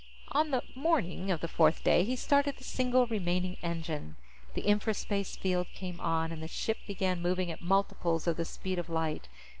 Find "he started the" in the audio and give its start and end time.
2.03-2.63